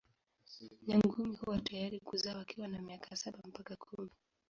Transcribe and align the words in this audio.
Nyangumi 0.87 1.35
huwa 1.35 1.59
tayari 1.61 1.99
kuzaa 1.99 2.37
wakiwa 2.37 2.67
na 2.67 2.81
miaka 2.81 3.15
saba 3.15 3.39
mpaka 3.49 3.75
kumi. 3.75 4.09